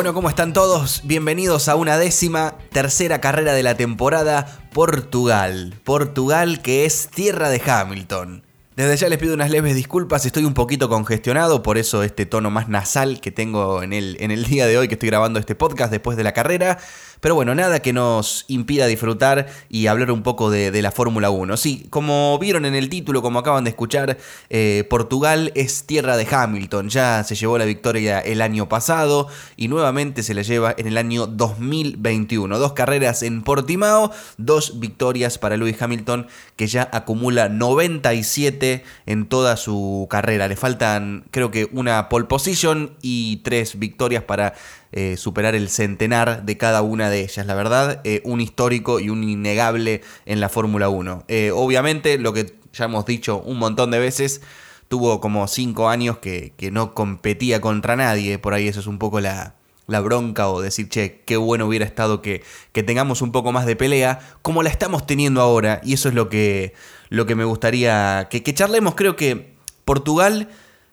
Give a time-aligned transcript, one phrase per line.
[0.00, 1.02] Bueno, ¿cómo están todos?
[1.04, 5.74] Bienvenidos a una décima tercera carrera de la temporada Portugal.
[5.84, 8.42] Portugal que es tierra de Hamilton.
[8.76, 12.48] Desde ya les pido unas leves disculpas, estoy un poquito congestionado, por eso este tono
[12.50, 15.54] más nasal que tengo en el, en el día de hoy que estoy grabando este
[15.54, 16.78] podcast después de la carrera.
[17.20, 21.56] Pero bueno, nada que nos impida disfrutar y hablar un poco de, la Fórmula 1.
[21.56, 24.16] Sí, como vieron en el título, como acaban de escuchar,
[24.48, 26.88] eh, Portugal es tierra de Hamilton.
[26.88, 30.96] Ya se llevó la victoria el año pasado y nuevamente se la lleva en el
[30.96, 32.58] año 2021.
[32.58, 36.26] Dos carreras en Portimao, dos victorias para Lewis Hamilton
[36.56, 40.48] que ya acumula 97 en toda su carrera.
[40.48, 44.54] Le faltan creo que una pole position y tres victorias para
[44.92, 47.46] eh, superar el centenar de cada una de ellas.
[47.46, 51.24] La verdad, eh, un histórico y un innegable en la Fórmula 1.
[51.28, 54.40] Eh, obviamente, lo que ya hemos dicho un montón de veces,
[54.88, 58.38] tuvo como cinco años que, no competía contra nadie.
[58.38, 59.54] Por ahí eso es un poco la,
[59.86, 63.76] bronca o decir, che, qué bueno hubiera estado que, que, tengamos un poco más de
[63.76, 65.80] pelea, como la estamos teniendo ahora.
[65.84, 66.74] Y eso es lo que,
[67.10, 68.96] lo que me gustaría que, que charlemos.
[68.96, 70.48] Creo que Portugal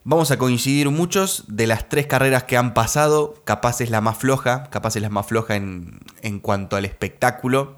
[0.09, 4.17] Vamos a coincidir muchos de las tres carreras que han pasado, capaz es la más
[4.17, 7.75] floja, capaz es la más floja en, cuanto al espectáculo,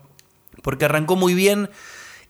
[0.62, 1.72] porque arrancó muy bien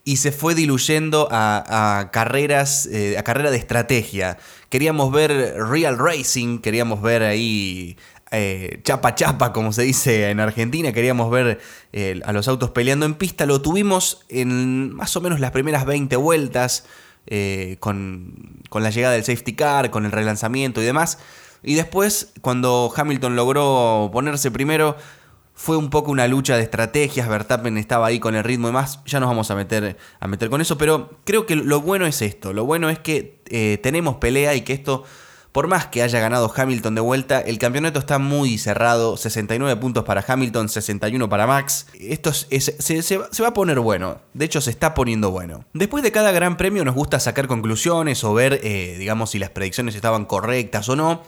[0.06, 4.38] y se fue diluyendo a, carreras, eh, a carrera de estrategia.
[4.70, 7.98] Queríamos ver real racing, queríamos ver ahí
[8.32, 11.60] eh, chapa chapa, como se dice en Argentina, queríamos ver
[11.92, 15.86] eh, a los autos peleando en pista, lo tuvimos en más o menos las primeras
[15.86, 16.86] 20 vueltas.
[17.28, 21.20] Eh, con, la llegada del safety car, con el relanzamiento y demás.
[21.62, 24.96] Y después, cuando Hamilton logró ponerse primero,
[25.54, 27.28] fue un poco una lucha de estrategias.
[27.28, 29.04] Verstappen estaba ahí con el ritmo y más.
[29.06, 30.78] Ya nos vamos a meter, a meter con eso.
[30.78, 32.54] Pero creo que lo bueno es esto.
[32.54, 35.04] Lo bueno es que eh, tenemos pelea y que esto
[35.52, 39.18] por más que haya ganado Hamilton de vuelta, el campeonato está muy cerrado.
[39.18, 41.88] 69 puntos para Hamilton, 61 para Max.
[42.00, 44.20] Esto se, va a poner bueno.
[44.34, 45.66] De hecho, se está poniendo bueno.
[45.74, 49.50] Después de cada gran premio nos gusta sacar conclusiones o ver, eh, digamos, si las
[49.50, 51.24] predicciones estaban correctas o no.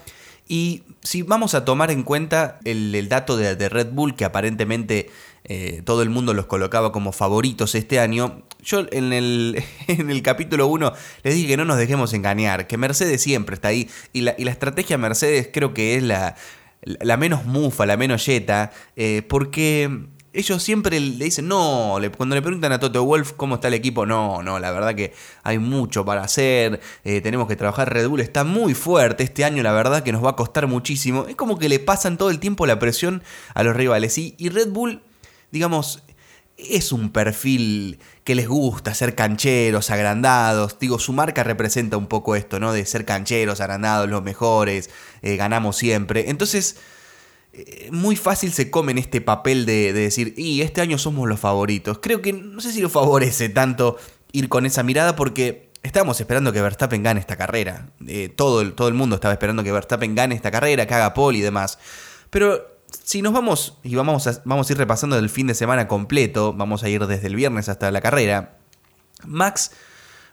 [0.48, 5.10] Y si vamos a tomar en cuenta el, dato de, Red Bull, que aparentemente
[5.46, 10.22] eh, todo el mundo los colocaba como favoritos este año, yo en el, en el
[10.22, 13.90] capítulo 1 les dije que no nos dejemos engañar, que Mercedes siempre está ahí.
[14.14, 16.36] Y la, y la estrategia Mercedes creo que es la,
[16.84, 22.42] la menos mufa, la menos yeta, eh, porque ellos siempre le dicen, no, cuando le
[22.42, 25.14] preguntan a Toto Wolf cómo está el equipo, no, no, la verdad que
[25.44, 29.62] hay mucho para hacer, eh, tenemos que trabajar, Red Bull está muy fuerte este año,
[29.62, 31.26] la verdad que nos va a costar muchísimo.
[31.28, 33.24] Es como que le pasan todo el tiempo la presión
[33.54, 35.02] a los rivales y, y Red Bull,
[35.52, 36.02] digamos,
[36.70, 40.78] es un perfil que les gusta ser cancheros, agrandados.
[40.80, 42.74] Digo, su marca representa un poco esto, ¿no?
[42.74, 44.90] De ser cancheros, agrandados, los mejores,
[45.22, 46.30] eh, ganamos siempre.
[46.30, 46.78] Entonces
[47.54, 51.40] eh, muy fácil se come en este papel de, decir, y este año somos los
[51.40, 52.00] favoritos.
[52.02, 53.98] Creo que no sé si lo favorece tanto
[54.32, 57.90] ir con esa mirada porque estábamos esperando que Verstappen gane esta carrera.
[58.08, 61.14] Eh, todo, el, todo el mundo estaba esperando que Verstappen gane esta carrera, que haga
[61.14, 61.78] pole y demás.
[62.30, 65.88] Pero si nos vamos y vamos a, vamos a ir repasando el fin de semana
[65.88, 68.58] completo, vamos a ir desde el viernes hasta la carrera,
[69.26, 69.72] Max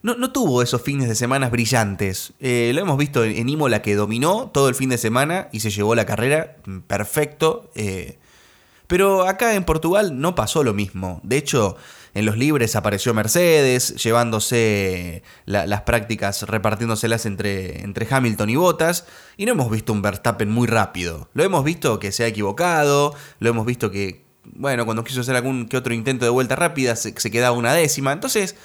[0.02, 2.32] no, tuvo esos fines de semana brillantes.
[2.38, 5.70] Eh, lo hemos visto en, Imola que dominó todo el fin de semana y se
[5.70, 7.70] llevó la carrera mm, perfecto.
[7.74, 8.18] Eh.
[8.86, 11.20] pero acá en Portugal no pasó lo mismo.
[11.24, 11.76] De hecho,
[12.18, 19.06] en los libres apareció Mercedes, llevándose las prácticas, repartiéndoselas entre, entre Hamilton y Bottas,
[19.36, 21.28] y no hemos visto un Verstappen muy rápido.
[21.32, 25.36] Lo hemos visto que se ha equivocado, lo hemos visto que, bueno, cuando quiso hacer
[25.36, 28.12] algún que otro intento de vuelta rápida se, se quedaba una décima.
[28.12, 28.56] Entonces,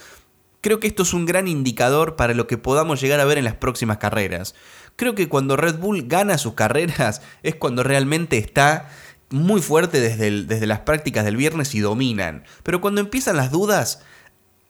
[0.64, 3.44] Creo que esto es un gran indicador para lo que podamos llegar a ver en
[3.44, 4.56] las próximas carreras.
[4.96, 8.90] Creo que cuando Red Bull gana sus carreras es cuando realmente está
[9.34, 12.44] muy fuerte desde, desde las prácticas del viernes y dominan.
[12.64, 14.02] Pero cuando empiezan las dudas,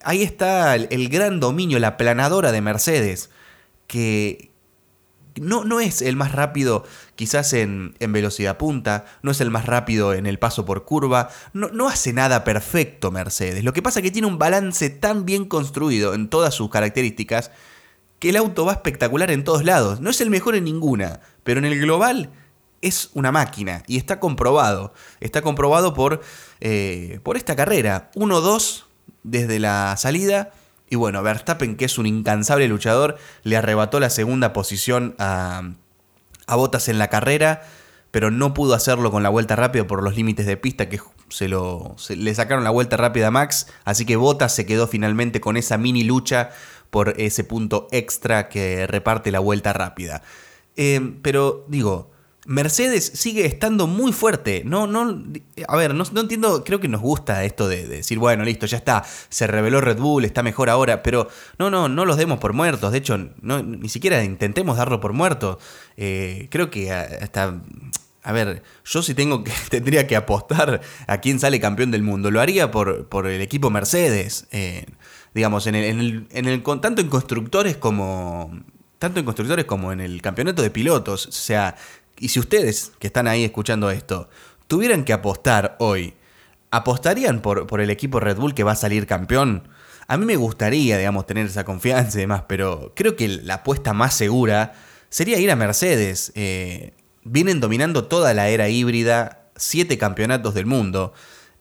[0.02, 3.30] ahí está el gran dominio, la planadora de Mercedes,
[3.86, 4.54] que,
[5.40, 6.84] no, no es el más rápido
[7.14, 11.68] quizás en, velocidad punta, no es el más rápido en el paso por curva, no,
[11.68, 13.64] no hace nada perfecto Mercedes.
[13.64, 17.50] Lo que pasa es que tiene un balance tan bien construido en todas sus características
[18.18, 20.00] que el auto va espectacular en todos lados.
[20.00, 22.30] No es el mejor en ninguna, pero en el global
[22.86, 24.92] es una máquina y está comprobado.
[25.20, 26.20] Está comprobado por,
[26.60, 28.10] eh, por esta carrera.
[28.14, 28.84] 1-2
[29.22, 30.52] desde la salida
[30.88, 35.72] y bueno, Verstappen, que es un incansable luchador, le arrebató la segunda posición a,
[36.46, 37.62] a Bottas en la carrera,
[38.10, 41.48] pero no pudo hacerlo con la vuelta rápida por los límites de pista que se,
[41.48, 45.56] lo, le sacaron la vuelta rápida a Max, así que Bottas se quedó finalmente con
[45.56, 46.50] esa mini lucha
[46.90, 50.22] por ese punto extra que reparte la vuelta rápida.
[50.76, 52.12] Eh, pero digo,
[52.46, 54.62] Mercedes sigue estando muy fuerte.
[54.64, 55.22] No, no,
[55.66, 59.04] a ver, no, entiendo, creo que nos gusta esto de, decir, bueno, listo, ya está,
[59.28, 62.92] se reveló Red Bull, está mejor ahora, pero no, no, no los demos por muertos.
[62.92, 65.58] De hecho, no, ni siquiera intentemos darlo por muerto.
[65.96, 67.60] Eh, creo que hasta
[68.24, 72.30] a ver, yo si tengo que, tendría que apostar a quién sale campeón del mundo,
[72.30, 74.46] lo haría por, por el equipo Mercedes.
[74.50, 74.86] Eh,
[75.34, 78.50] digamos, en el, en el, tanto en constructores como.
[78.98, 81.26] Tanto en constructores como en el campeonato de pilotos.
[81.26, 81.76] O sea,
[82.18, 84.28] y si ustedes que están ahí escuchando esto,
[84.66, 86.14] tuvieran que apostar hoy,
[86.70, 89.68] ¿apostarían por, por el equipo Red Bull que va a salir campeón?
[90.06, 93.92] A mí me gustaría, digamos, tener esa confianza y demás, pero creo que la apuesta
[93.92, 94.74] más segura
[95.08, 96.32] sería ir a Mercedes.
[96.34, 101.14] Eh, vienen dominando toda la era híbrida, siete campeonatos del mundo.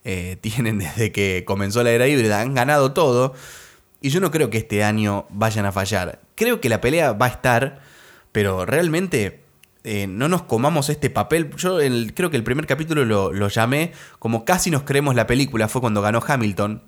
[0.04, 3.34] Eh, tienen desde que comenzó la era híbrida, han ganado todo.
[4.02, 6.20] Y yo no creo que este año vayan a fallar.
[6.36, 7.80] Creo que la pelea va a estar,
[8.34, 9.43] pero realmente
[9.84, 11.54] eh, no nos comamos este papel.
[11.58, 11.78] Yo
[12.14, 16.02] creo que el primer capítulo lo, llamé como casi nos creemos la película, fue cuando
[16.02, 16.84] ganó Hamilton.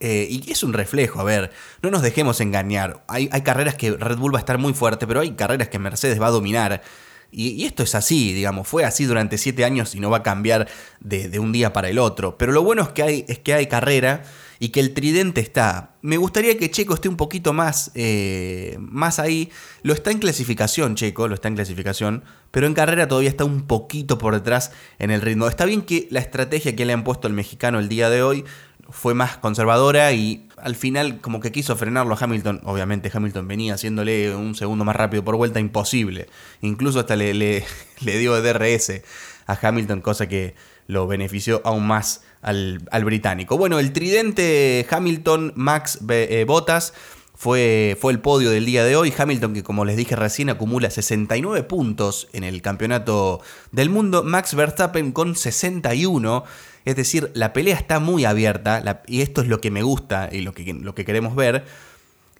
[0.00, 1.50] Eh, y es un reflejo, a ver,
[1.82, 3.04] no nos dejemos engañar.
[3.08, 6.20] Hay, carreras que Red Bull va a estar muy fuerte, pero hay carreras que Mercedes
[6.20, 6.82] va a dominar.
[7.30, 10.68] Y, esto es así, digamos, fue así durante siete años y no va a cambiar
[11.00, 12.38] de, de un día para el otro.
[12.38, 14.22] Pero lo bueno es que hay, es que hay carrera
[14.58, 15.96] y que el tridente está.
[16.02, 19.50] Me gustaría que Checo esté un poquito más, eh, más ahí.
[19.82, 23.66] Lo está en clasificación, Checo, lo está en clasificación, pero en carrera todavía está un
[23.66, 25.48] poquito por detrás en el ritmo.
[25.48, 28.44] Está bien que la estrategia que le han puesto al mexicano el día de hoy
[28.90, 32.62] fue más conservadora y al final como que quiso frenarlo a Hamilton.
[32.64, 36.28] Obviamente Hamilton venía haciéndole un segundo más rápido por vuelta, imposible.
[36.62, 37.64] Incluso hasta le, le,
[38.00, 39.02] le dio DRS
[39.46, 40.54] a Hamilton, cosa que
[40.88, 43.56] lo benefició aún más al, británico.
[43.56, 46.94] Bueno, el tridente Hamilton, Max, eh, Bottas
[47.34, 49.12] fue, fue, el podio del día de hoy.
[49.16, 53.40] Hamilton, que como les dije recién, acumula 69 puntos en el campeonato
[53.70, 54.24] del mundo.
[54.24, 56.44] Max Verstappen con 61.
[56.86, 60.40] Es decir, la pelea está muy abierta y esto es lo que me gusta y
[60.40, 61.66] lo que, lo que queremos ver.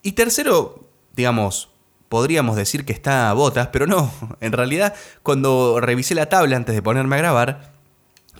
[0.02, 1.68] Y tercero, digamos,
[2.08, 4.10] podríamos decir que está Bottas, pero no.
[4.40, 7.77] En realidad, cuando revisé la tabla antes de ponerme a grabar,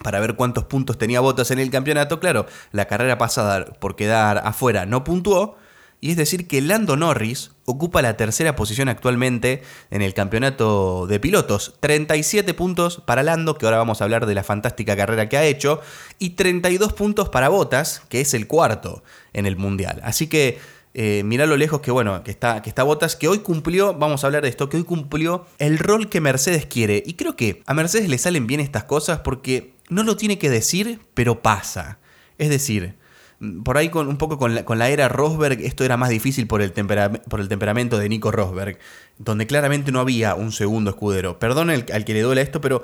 [0.03, 2.21] para ver cuántos puntos tenía Bottas en el campeonato.
[2.21, 5.57] Claro, la carrera pasada por quedar afuera no puntuó.
[6.01, 11.19] Y es decir que Lando Norris ocupa la tercera posición actualmente en el campeonato de
[11.19, 11.75] pilotos.
[11.81, 15.45] 37 puntos para Lando, que ahora vamos a hablar de la fantástica carrera que ha
[15.45, 15.81] hecho.
[16.21, 19.03] Y 32 puntos para Bottas, que es el cuarto
[19.33, 20.01] en el Mundial.
[20.05, 20.61] Así que
[20.95, 24.23] eh, mirá lo lejos que bueno, que está, que está Bottas, que hoy cumplió, vamos
[24.23, 27.03] a hablar de esto, que hoy cumplió el rol que Mercedes quiere.
[27.05, 30.51] Y creo que a Mercedes le salen bien estas cosas porque no lo tiene que
[30.51, 31.99] decir, pero pasa.
[32.39, 32.97] Es decir,
[33.65, 36.73] por ahí con, un poco con la, era Rosberg, esto era más difícil por el,
[36.73, 38.79] por el, temperamento de Nico Rosberg,
[39.19, 41.39] donde claramente no había un segundo escudero.
[41.39, 42.83] Perdón al que le duele esto, pero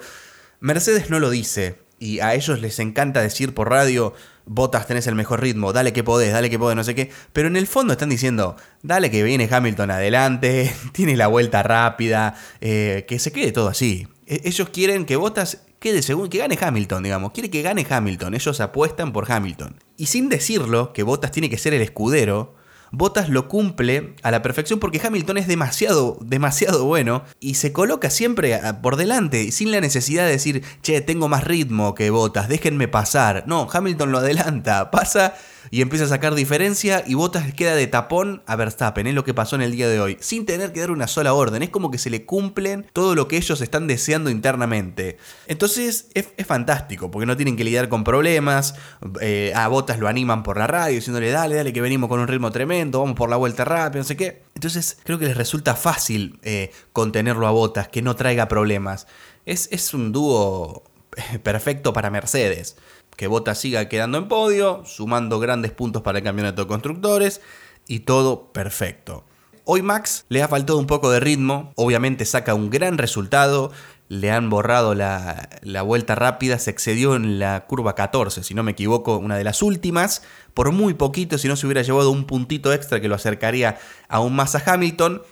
[0.61, 1.83] Mercedes no lo dice.
[1.99, 4.15] Y a ellos les encanta decir por radio,
[4.47, 7.11] Botas tenés el mejor ritmo, dale que podés, dale que podés, no sé qué.
[7.33, 12.35] Pero en el fondo están diciendo, dale que viene Hamilton adelante, tiene la vuelta rápida,
[12.61, 14.07] eh, que se quede todo así.
[14.27, 15.63] E-, ellos quieren que Botas
[16.03, 17.33] según, que gane Hamilton, digamos.
[17.33, 18.35] Quiere que gane Hamilton.
[18.35, 19.77] Ellos apuestan por Hamilton.
[19.97, 22.55] Y sin decirlo, que Botas tiene que ser el escudero,
[22.97, 28.09] Bottas lo cumple a la perfección porque Hamilton es demasiado, demasiado bueno y se coloca
[28.09, 32.87] siempre por delante sin la necesidad de decir, che, tengo más ritmo que Bottas, déjenme
[32.87, 33.45] pasar.
[33.47, 35.35] No, Hamilton lo adelanta, pasa
[35.71, 39.35] y empieza a sacar diferencia y Bottas queda de tapón a Verstappen, es lo que
[39.35, 41.91] pasó en el día de hoy, sin tener que dar una sola orden, es como
[41.91, 45.19] que se le cumplen todo lo que ellos están deseando internamente.
[45.47, 48.75] Entonces es, fantástico, porque no tienen que lidiar con problemas,
[49.21, 52.29] eh, a Bottas lo animan por la radio diciéndole, dale, dale, que venimos con un
[52.29, 54.43] ritmo tremendo, vamos por la vuelta rápida, no sé qué.
[54.55, 59.07] Entonces creo que les resulta fácil eh, contenerlo a Bottas, que no traiga problemas.
[59.47, 60.85] Es, es un dúo
[61.17, 62.77] eh, perfecto para Mercedes
[63.17, 67.41] que Bottas siga quedando en podio, sumando grandes puntos para el campeonato de constructores
[67.87, 69.25] y todo perfecto.
[69.65, 73.73] Hoy Max le ha faltado un poco de ritmo, obviamente saca un gran resultado,
[74.09, 75.49] le han borrado la,
[75.83, 79.63] vuelta rápida, se excedió en la curva 14, si no me equivoco, una de las
[79.63, 83.79] últimas, por muy poquito, si no se hubiera llevado un puntito extra que lo acercaría
[84.09, 85.23] aún más a Hamilton,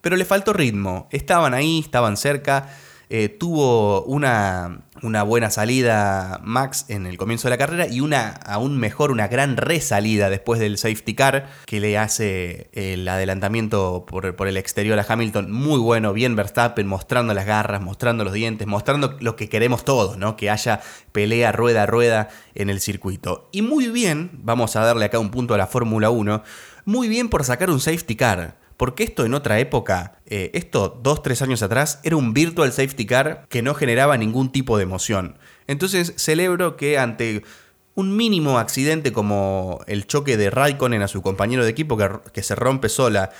[0.00, 2.74] pero le faltó ritmo, estaban ahí, estaban cerca,
[3.14, 8.30] eh, tuvo una, una, buena salida Max en el comienzo de la carrera y una
[8.30, 14.34] aún mejor, una gran resalida después del safety car que le hace el adelantamiento por,
[14.34, 15.52] por el exterior a Hamilton.
[15.52, 20.16] Muy bueno, bien Verstappen, mostrando las garras, mostrando los dientes, mostrando lo que queremos todos,
[20.16, 20.38] ¿no?
[20.38, 20.80] Que haya
[21.12, 23.50] pelea rueda a rueda en el circuito.
[23.52, 26.42] Y muy bien, vamos a darle acá un punto a la Fórmula 1,
[26.86, 31.22] muy bien por sacar un safety car Porque esto en otra época, eh, esto dos,
[31.22, 35.38] tres años atrás, era un virtual safety car que no generaba ningún tipo de emoción.
[35.66, 37.42] Entonces celebro que ante
[37.94, 42.42] un mínimo accidente como el choque de Raikkonen a su compañero de equipo que, que
[42.42, 43.30] se rompe sola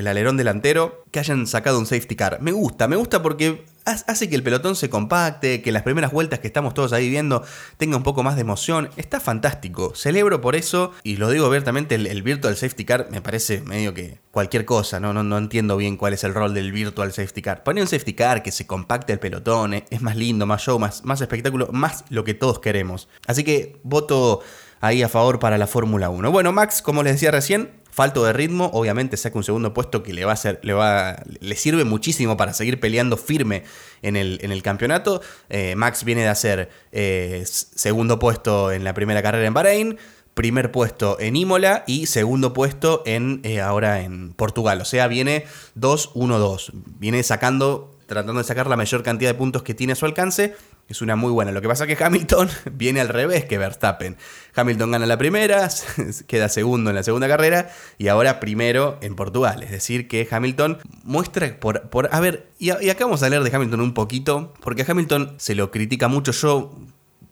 [0.00, 2.38] el alerón delantero, que hayan sacado un safety car.
[2.40, 6.38] Me gusta, me gusta porque hace que el pelotón se compacte, que las primeras vueltas
[6.38, 7.42] que estamos todos ahí viendo
[7.76, 8.90] tenga un poco más de emoción.
[8.96, 9.94] Está fantástico.
[9.94, 14.18] Celebro por eso y lo digo abiertamente, el, Virtual Safety Car me parece medio que
[14.30, 15.12] cualquier cosa, ¿no?
[15.12, 17.62] No, no entiendo bien cuál es el rol del Virtual Safety Car.
[17.62, 20.78] Poner un Safety Car que se compacte el pelotón, eh, es más lindo, más show,
[20.78, 23.08] más, más espectáculo, más lo que todos queremos.
[23.26, 24.40] Así que voto
[24.80, 26.30] ahí a favor para la Fórmula 1.
[26.30, 30.12] Bueno, Max, como les decía recién, falto de ritmo, obviamente saca un segundo puesto que
[30.12, 33.64] le va a ser, le va, le sirve muchísimo para seguir peleando firme
[34.02, 35.20] en el, en el campeonato.
[35.48, 39.98] Eh, Max viene de hacer eh, segundo puesto en la primera carrera en Bahrein,
[40.34, 44.80] primer puesto en Imola y segundo puesto en eh, ahora en Portugal.
[44.80, 45.44] O sea, viene
[45.76, 46.70] 2-1-2.
[46.98, 50.54] Viene sacando, tratando de sacar la mayor cantidad de puntos que tiene a su alcance
[50.90, 51.52] es una muy buena.
[51.52, 54.16] Lo que pasa es que Hamilton viene al revés que Verstappen.
[54.54, 55.68] Hamilton gana la primera,
[56.26, 59.62] queda segundo en la segunda carrera y ahora primero en Portugal.
[59.62, 61.88] Es decir, que Hamilton muestra por...
[61.88, 65.34] por a ver, y, acá vamos a leer de Hamilton un poquito, porque a Hamilton
[65.38, 66.32] se lo critica mucho.
[66.32, 66.76] Yo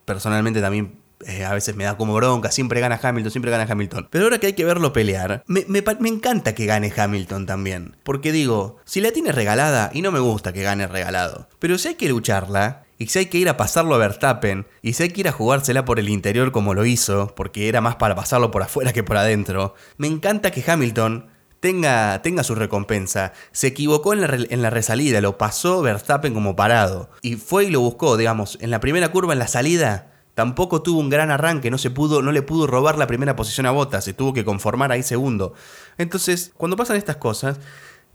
[0.05, 0.93] personalmente también
[1.27, 4.07] eh, a veces me da como bronca, siempre gana Hamilton, siempre gana Hamilton.
[4.09, 7.97] Pero ahora que hay que verlo pelear, me, me, encanta que gane Hamilton también.
[8.05, 11.89] Porque digo, si la tiene regalada, y no me gusta que gane regalado, pero si
[11.89, 15.11] hay que lucharla, y si hay que ir a pasarlo a Verstappen, y si hay
[15.11, 18.51] que ir a jugársela por el interior como lo hizo, porque era más para pasarlo
[18.51, 21.27] por afuera que por adentro, me encanta que Hamilton
[21.61, 23.33] tenga, tenga su recompensa.
[23.53, 27.11] Se equivocó en la, resalida, lo pasó Verstappen como parado.
[27.23, 30.13] Y fue y lo buscó, digamos, en la primera curva, en la salida.
[30.35, 33.67] Tampoco tuvo un gran arranque, no, se pudo, no le pudo robar la primera posición
[33.67, 35.55] a Bottas, se tuvo que conformar ahí segundo.
[35.99, 37.59] Entonces, cuando pasan estas cosas,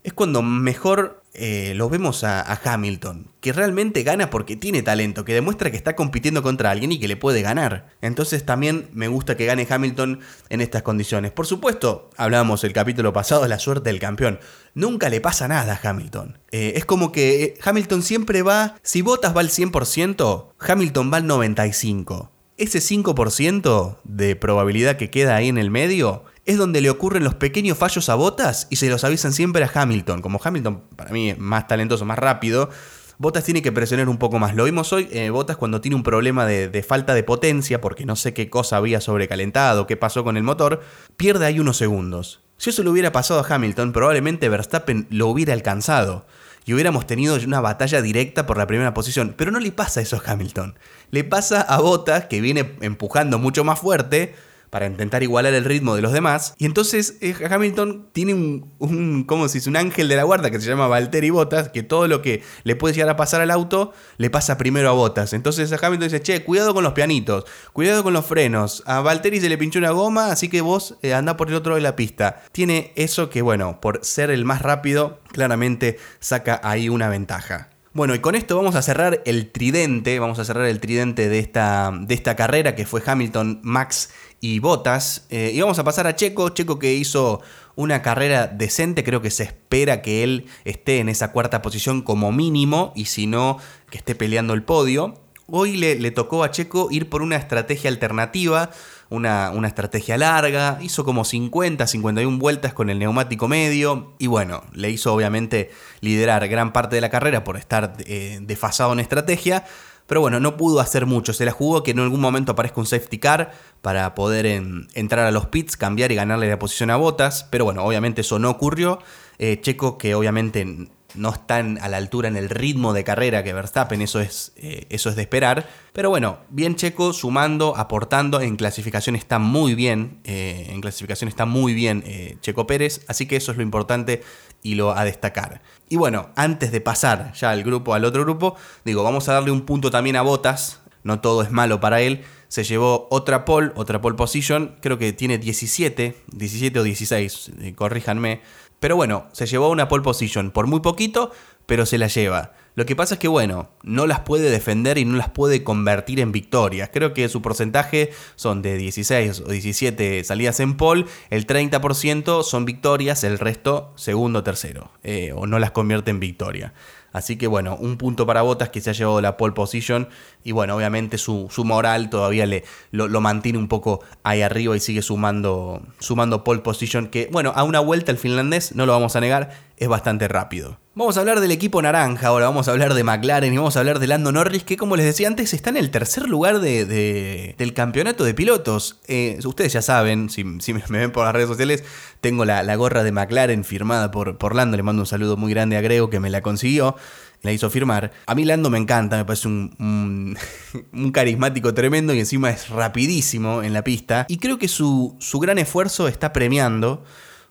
[0.04, 5.34] es cuando mejor eh, lo vemos a, Hamilton, que realmente gana porque tiene talento, que
[5.34, 7.88] demuestra que está compitiendo contra alguien y que le puede ganar.
[8.02, 10.20] Entonces también me gusta que gane Hamilton
[10.50, 11.32] en estas condiciones.
[11.32, 14.40] Por supuesto, hablábamos el capítulo pasado de la suerte del campeón.
[14.76, 16.38] Nunca le pasa nada a Hamilton.
[16.52, 21.18] Eh, es como que eh, Hamilton siempre va, si Bottas va al 100%, Hamilton va
[21.18, 22.30] al 95%.
[22.56, 27.36] Ese 5% de probabilidad que queda ahí en el medio es donde le ocurren los
[27.36, 30.22] pequeños fallos a Botas y se los avisan siempre a Hamilton.
[30.22, 32.70] Como Hamilton para mí es más talentoso, más rápido,
[33.18, 34.56] Botas tiene que presionar un poco más.
[34.56, 38.16] Lo vimos hoy, eh, Botas cuando tiene un problema de, falta de potencia, porque no
[38.16, 40.82] sé qué cosa había sobrecalentado, qué pasó con el motor,
[41.16, 42.42] pierde ahí unos segundos.
[42.58, 46.26] Si eso le hubiera pasado a Hamilton, probablemente Verstappen lo hubiera alcanzado
[46.66, 49.34] y hubiéramos tenido una batalla directa por la primera posición.
[49.38, 50.78] Pero no le pasa eso a Hamilton.
[51.12, 54.36] Le pasa a Botas, que viene empujando mucho más fuerte,
[54.74, 56.56] para intentar igualar el ritmo de los demás.
[56.58, 59.70] Y entonces eh, Hamilton tiene un, ¿cómo se dice?
[59.70, 62.76] Un ángel de la guarda que se llama Valtteri Bottas, que todo lo que le
[62.76, 65.34] puede llegar a pasar al auto, le pasa primero a Bottas.
[65.34, 68.82] Entonces a Hamilton dice, che, cuidado con los pianitos, cuidado con los frenos.
[68.88, 71.82] A Valtteri se le pinchó una goma, así que vos eh, por el otro de
[71.82, 72.42] la pista.
[72.52, 77.73] Tiene eso que, bueno, por ser el más rápido, claramente saca ahí una ventaja.
[77.96, 81.38] Bueno, y con esto vamos a cerrar el tridente, vamos a cerrar el tridente de
[81.38, 84.10] esta, de esta carrera que fue Hamilton, Max
[84.42, 85.28] y Botas.
[85.30, 87.42] Eh, y vamos a pasar a Checo, Checo que hizo
[87.76, 92.32] una carrera decente, creo que se espera que él esté en esa cuarta posición como
[92.32, 93.60] mínimo, y si no,
[93.92, 95.22] que esté peleando el podio.
[95.46, 98.72] Hoy le tocó a Checo ir por una estrategia alternativa,
[99.14, 104.64] una, una, estrategia larga, hizo como 50, 51 vueltas con el neumático medio y bueno,
[104.74, 109.66] le hizo obviamente liderar gran parte de la carrera por estar eh, desfasado en estrategia,
[110.08, 112.88] pero bueno, no pudo hacer mucho, se la jugó que en algún momento aparezca un
[112.88, 113.52] safety car
[113.82, 117.84] para poder entrar a los pits, cambiar y ganarle la posición a botas, pero bueno,
[117.84, 119.00] obviamente eso no ocurrió.
[119.40, 123.54] Eh, Checo que obviamente no están a la altura en el ritmo de carrera que
[123.54, 125.68] Verstappen, eso es, eh, eso es de esperar.
[125.94, 131.46] Pero bueno, bien Checo, sumando, aportando, en clasificación está muy bien, eh, en clasificación está
[131.46, 134.24] muy bien eh, Checo Pérez, así que eso es lo importante
[134.64, 135.62] y lo a destacar.
[135.90, 138.56] Y bueno, antes de pasar ya al grupo, al otro grupo,
[138.86, 142.24] digo, vamos a darle un punto también a Botas, no todo es malo para él,
[142.48, 148.42] se llevó otra pole, otra pole position, creo que tiene 17, 17 o 16, corríjanme,
[148.84, 151.32] pero bueno, se llevó una pole position por muy poquito,
[151.66, 152.52] pero se la lleva.
[152.76, 156.20] Lo que pasa es que, bueno, no las puede defender y no las puede convertir
[156.20, 156.90] en victorias.
[156.92, 162.66] Creo que su porcentaje son de 16 o 17 salidas en pole, el 30% son
[162.66, 166.74] victorias, el resto segundo o tercero, eh, o no las convierte en victoria.
[167.14, 170.10] Así que bueno, un punto para Botas que se ha llevado la pole position
[170.44, 175.04] y bueno, obviamente su, moral todavía le, lo, mantiene un poco ahí arriba y sigue
[175.04, 179.22] sumando, sumando pole position que bueno, a una vuelta el finlandés, no lo vamos a
[179.22, 180.80] negar, es bastante rápido.
[180.96, 183.80] Vamos a hablar del equipo naranja, ahora vamos a hablar de McLaren y vamos a
[183.80, 187.56] hablar de Lando Norris, que como les decía antes está en el tercer lugar de,
[187.58, 189.00] del campeonato de pilotos.
[189.08, 191.84] Eh, ustedes ya saben, si, me ven por las redes sociales,
[192.22, 195.82] tengo la, gorra de McLaren firmada por, Lando, le mando un saludo muy grande a
[195.82, 196.96] Grego que me la consiguió
[197.42, 198.12] la hizo firmar.
[198.28, 200.38] A mí Lando me encanta, me parece un,
[200.94, 204.26] un, carismático tremendo y encima es rapidísimo en la pista.
[204.30, 207.04] Y creo que su, su gran esfuerzo está premiando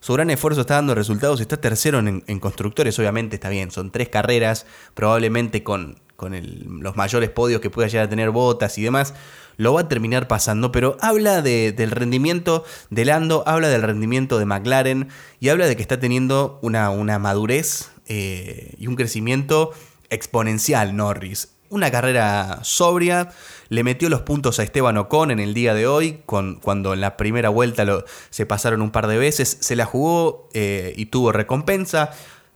[0.03, 4.09] su gran esfuerzo está dando resultados, está tercero en, constructores, obviamente está bien, son tres
[4.09, 9.15] carreras, probablemente con, los mayores podios que pueda llegar a tener botas y demás,
[9.59, 14.45] lo va a terminar pasando, pero habla del rendimiento de Lando, habla del rendimiento de
[14.45, 19.71] McLaren y habla de que está teniendo una, una madurez eh, y un crecimiento
[20.11, 23.31] exponencial Norris una carrera sobria,
[23.71, 27.01] le metió los puntos a Esteban Ocon en el día de hoy, con, cuando en
[27.01, 27.85] la primera vuelta
[28.29, 32.11] se pasaron un par de veces, se la jugó eh, y tuvo recompensa.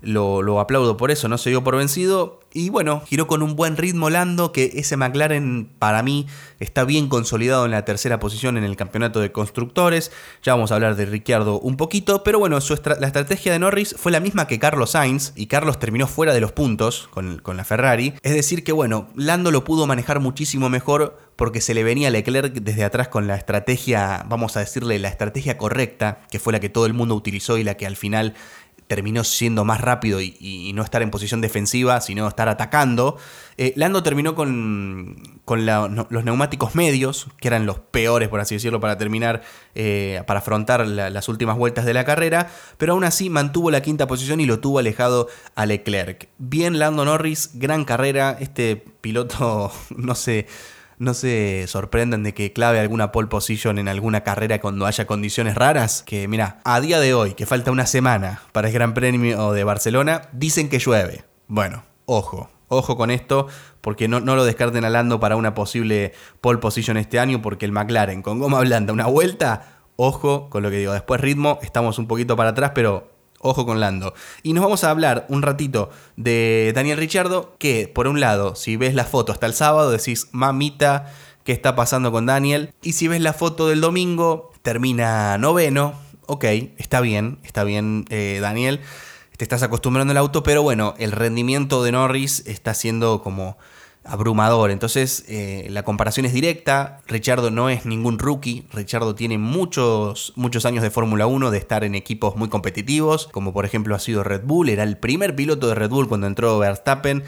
[0.06, 2.40] Lo, aplaudo por eso, no se dio por vencido.
[2.52, 6.26] Y bueno, giró con un buen ritmo Lando, que ese McLaren para mí
[6.58, 10.12] está bien consolidado en la tercera posición en el campeonato de constructores.
[10.42, 12.58] Ya vamos a hablar de Ricciardo un poquito, pero bueno,
[12.98, 16.40] la estrategia de Norris fue la misma que Carlos Sainz, y Carlos terminó fuera de
[16.40, 18.14] los puntos con, con la Ferrari.
[18.22, 22.10] Es decir, que bueno, Lando lo pudo manejar muchísimo mejor porque se le venía a
[22.10, 26.60] Leclerc desde atrás con la estrategia, vamos a decirle, la estrategia correcta, que fue la
[26.60, 28.34] que todo el mundo utilizó y la que al final
[28.86, 33.16] terminó siendo más rápido y, no estar en posición defensiva, sino estar atacando.
[33.56, 35.16] Eh, Lando terminó con,
[35.46, 39.42] los neumáticos medios, que eran los peores, por así decirlo, para terminar,
[39.74, 44.06] eh, para afrontar las últimas vueltas de la carrera, pero aún así mantuvo la quinta
[44.06, 46.28] posición y lo tuvo alejado a Leclerc.
[46.38, 50.46] Bien, Lando Norris, gran carrera, este piloto, no sé
[50.98, 55.54] no se sorprendan de que clave alguna pole position en alguna carrera cuando haya condiciones
[55.54, 56.02] raras.
[56.02, 59.64] Que mira, a día de hoy, que falta una semana para el Gran Premio de
[59.64, 61.24] Barcelona, dicen que llueve.
[61.48, 63.48] Bueno, ojo, ojo con esto,
[63.80, 67.66] porque no, no lo descarten a Lando para una posible pole position este año, porque
[67.66, 70.92] el McLaren con goma blanda, una vuelta, ojo con lo que digo.
[70.92, 73.15] Después ritmo, estamos un poquito para atrás, pero
[73.46, 74.14] Ojo con Lando.
[74.42, 78.76] Y nos vamos a hablar un ratito de Daniel Richardo, que por un lado, si
[78.76, 81.12] ves la foto hasta el sábado, decís, mamita,
[81.44, 82.74] ¿qué está pasando con Daniel?
[82.82, 85.94] Y si ves la foto del domingo, termina noveno.
[86.26, 86.44] Ok,
[86.78, 88.80] está bien, está bien, eh, Daniel.
[89.36, 93.58] Te estás acostumbrando al auto, pero bueno, el rendimiento de Norris está siendo como
[94.06, 94.70] abrumador.
[94.70, 97.00] Entonces, eh, la comparación es directa.
[97.06, 98.66] Richardo no es ningún rookie.
[98.72, 103.52] Richardo tiene muchos, muchos años de Fórmula 1, de estar en equipos muy competitivos, como
[103.52, 104.68] por ejemplo ha sido Red Bull.
[104.68, 107.24] Era el primer piloto de Red Bull cuando entró Verstappen.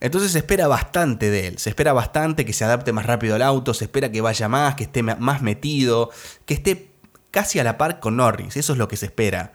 [0.00, 3.42] Entonces se espera bastante de él, se espera bastante que se adapte más rápido al
[3.42, 6.10] auto, se espera que vaya más, que esté más metido,
[6.46, 6.90] que esté
[7.30, 9.52] casi a la par con Norris, eso es lo que se espera.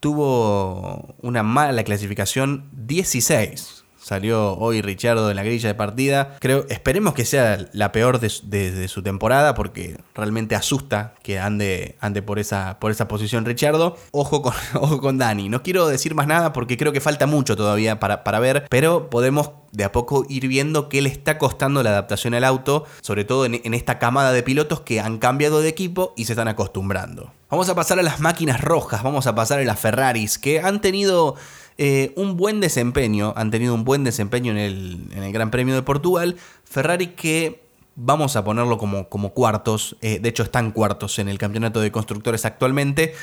[0.00, 6.36] Tuvo una mala clasificación 16, Salió hoy Richardo en la grilla de partida.
[6.38, 12.20] Creo, esperemos que sea la peor de, su temporada porque realmente asusta que ande, ande
[12.20, 13.96] por, esa, por esa posición Richardo.
[14.10, 15.48] Ojo con, ojo con Dani.
[15.48, 19.08] No quiero decir más nada porque creo que falta mucho todavía para, para ver, pero
[19.08, 23.24] podemos de a poco ir viendo qué le está costando la adaptación al auto, sobre
[23.24, 26.46] todo en, en, esta camada de pilotos que han cambiado de equipo y se están
[26.46, 27.32] acostumbrando.
[27.50, 30.80] Vamos a pasar a las máquinas rojas, vamos a pasar a las Ferraris, que han
[30.80, 31.36] tenido
[31.76, 35.74] eh, un buen desempeño, han tenido un buen desempeño en el, en el, Gran Premio
[35.74, 36.36] de Portugal.
[36.64, 37.62] Ferrari que
[37.96, 41.90] vamos a ponerlo como, como cuartos, eh, de hecho están cuartos en el Campeonato de
[41.90, 43.14] Constructores actualmente.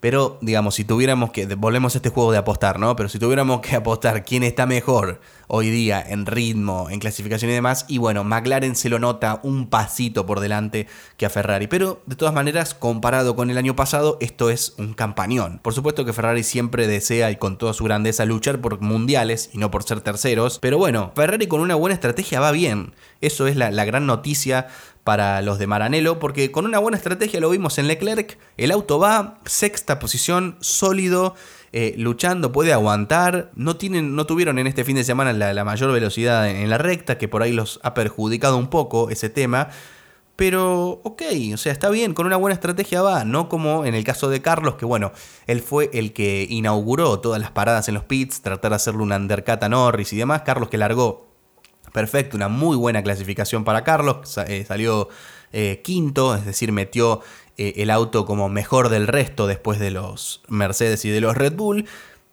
[0.00, 1.46] Pero, digamos, si tuviéramos que.
[1.46, 2.94] Volvemos a este juego de apostar, ¿no?
[2.94, 7.54] Pero si tuviéramos que apostar quién está mejor hoy día en ritmo, en clasificación y
[7.54, 11.66] demás, y bueno, McLaren se lo nota un pasito por delante que a Ferrari.
[11.66, 15.58] Pero, de todas maneras, comparado con el año pasado, esto es un campañón.
[15.62, 19.58] Por supuesto que Ferrari siempre desea y con toda su grandeza luchar por mundiales y
[19.58, 20.58] no por ser terceros.
[20.60, 22.94] Pero bueno, Ferrari con una buena estrategia va bien.
[23.20, 24.68] Eso es la, la gran noticia
[25.08, 28.98] para los de Maranello, porque con una buena estrategia lo vimos en Leclerc, el auto
[28.98, 31.34] va, sexta posición, sólido,
[31.72, 35.92] eh, luchando, puede aguantar, no, tienen, no tuvieron en este fin de semana la, mayor
[35.92, 39.70] velocidad en, la recta, que por ahí los ha perjudicado un poco ese tema,
[40.36, 41.22] pero ok,
[41.54, 44.42] o sea, está bien, con una buena estrategia va, no como en el caso de
[44.42, 45.12] Carlos, que bueno,
[45.46, 49.12] él fue el que inauguró todas las paradas en los pits, tratar de hacerle un
[49.12, 51.27] undercut a Norris y demás, Carlos que largó
[51.98, 54.38] Perfecto, una muy buena clasificación para Carlos.
[54.46, 55.08] Eh, salió
[55.52, 57.22] eh, quinto, es decir, metió
[57.56, 61.54] eh, el auto como mejor del resto después de los Mercedes y de los Red
[61.54, 61.86] Bull.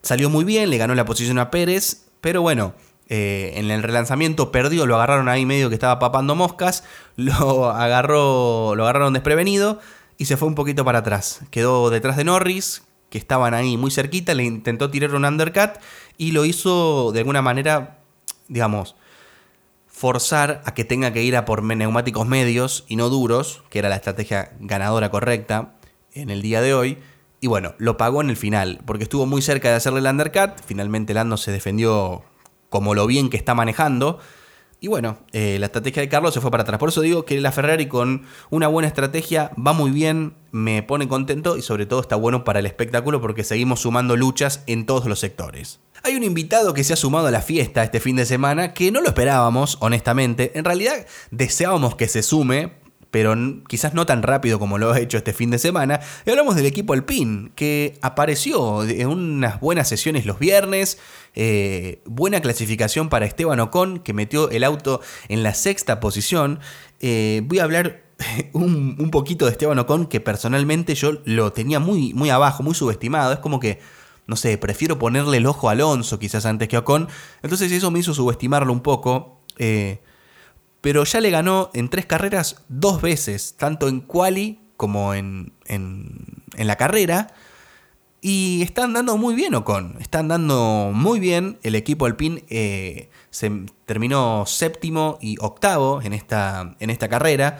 [0.03, 2.75] Salió muy bien, le ganó la posición a Pérez, pero bueno,
[3.09, 6.83] en el relanzamiento perdió, lo agarraron ahí medio que estaba papando moscas,
[7.15, 9.79] lo, agarró, lo agarraron desprevenido
[10.19, 11.41] y se fue un poquito para atrás.
[11.49, 15.71] Quedó detrás de Norris, que estaban ahí muy cerquita, le intentó tirar un undercut
[16.19, 17.97] y lo hizo de alguna manera,
[18.47, 18.95] digamos,
[20.05, 23.89] forzar a que tenga que ir a por neumáticos medios y no duros, que era
[23.89, 25.79] la estrategia ganadora correcta
[26.13, 26.99] en el día de hoy.
[27.41, 30.51] Y bueno, lo pagó en el final, porque estuvo muy cerca de hacerle el undercut.
[30.63, 32.21] Finalmente Lando se defendió
[32.69, 34.19] como lo bien que está manejando.
[34.79, 36.77] Y bueno, eh, la estrategia de Carlos se fue para atrás.
[36.77, 41.07] Por eso digo que la Ferrari con una buena estrategia va muy bien, me pone
[41.07, 45.07] contento y sobre todo está bueno para el espectáculo porque seguimos sumando luchas en todos
[45.07, 45.79] los sectores.
[46.05, 48.91] Hay un invitado que se ha sumado a la fiesta este fin de semana que
[48.91, 50.51] no lo esperábamos, honestamente.
[50.53, 52.73] En realidad deseábamos que se sume
[53.09, 53.33] pero
[53.69, 56.01] quizás no tan rápido como lo ha hecho este fin de semana.
[56.25, 60.99] Y hablamos del equipo Alpine, que apareció en unas buenas sesiones los viernes,
[61.33, 66.59] eh, buena clasificación para Esteban Ocon, que metió el auto en la sexta posición.
[66.99, 68.03] Eh, voy a hablar
[68.53, 72.75] un, un, poquito de Esteban Ocon, que personalmente yo lo tenía muy, muy abajo, muy
[72.75, 73.31] subestimado.
[73.31, 73.79] Es como que,
[74.27, 77.07] no sé, prefiero ponerle el ojo a Alonso quizás antes que a Ocon.
[77.43, 79.41] Entonces eso me hizo subestimarlo un poco.
[79.57, 80.01] Eh,
[80.81, 86.43] pero ya le ganó en tres carreras dos veces, tanto en quali como en, en,
[86.57, 87.33] la carrera.
[88.21, 91.59] Y está andando muy bien Ocon, está andando muy bien.
[91.63, 93.51] El equipo Alpine eh, se
[93.85, 97.59] terminó séptimo y octavo en esta, en esta carrera.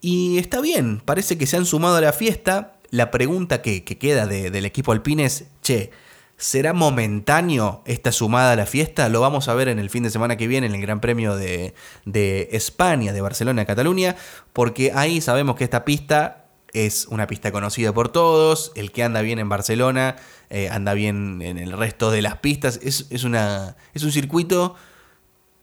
[0.00, 2.74] Y está bien, parece que se han sumado a la fiesta.
[2.92, 5.90] La pregunta que, queda del equipo Alpine es, che,
[6.36, 9.08] ¿Será momentáneo esta sumada a la fiesta?
[9.08, 11.36] Lo vamos a ver en el fin de semana que viene en el Gran Premio
[11.36, 11.72] de,
[12.50, 14.16] España, de Barcelona, Cataluña,
[14.52, 19.22] porque ahí sabemos que esta pista es una pista conocida por todos, el que anda
[19.22, 20.16] bien en Barcelona
[20.50, 24.74] eh, anda bien en el resto de las pistas, es, un circuito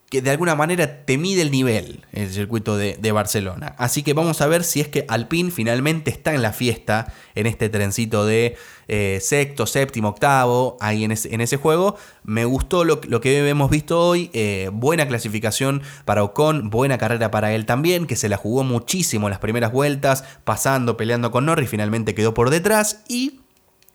[0.10, 3.76] que de alguna manera te mide el nivel, el circuito de, Barcelona.
[3.78, 7.46] Así que vamos a ver si es que Alpine finalmente está en la fiesta, en
[7.46, 8.56] este trencito de
[8.88, 11.96] eh, sexto, séptimo, octavo, ahí en ese, en ese juego.
[12.24, 17.54] Me gustó lo, que hemos visto hoy, eh, buena clasificación para Ocon, buena carrera para
[17.54, 21.70] él también, que se la jugó muchísimo en las primeras vueltas, pasando, peleando con Norris,
[21.70, 23.42] finalmente quedó por detrás y